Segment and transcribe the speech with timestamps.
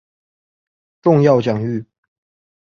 [1.03, 1.85] 重要奖誉